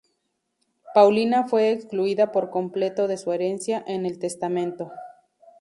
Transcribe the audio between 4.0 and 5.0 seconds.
el testamento.